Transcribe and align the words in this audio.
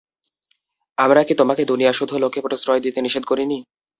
আমরা 0.97 1.21
কি 1.23 1.33
তোমাকে 1.35 1.63
দুনিয়া 1.65 1.91
শুদ্ধ 1.93 2.13
লোককে 2.23 2.39
আশ্রয় 2.47 2.81
দিতে 2.81 2.99
নিষেধ 3.01 3.23
করিনি? 3.25 3.57